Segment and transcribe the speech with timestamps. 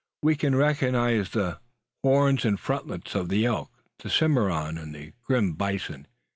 [0.23, 1.59] We can recognise the
[2.03, 3.69] horns and frontlets of the elk,
[3.99, 6.07] the cimmaron, and the grim bison.